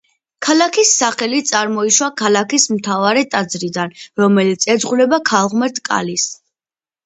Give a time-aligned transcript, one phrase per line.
[0.45, 6.29] ქალაქის სახელი წარმოიშვა ქალაქის მთავარი ტაძრიდან, რომელიც ეძღვნება ქალღმერთ კალის.